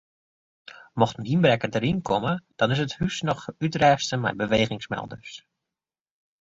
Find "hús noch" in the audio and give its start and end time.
3.01-3.47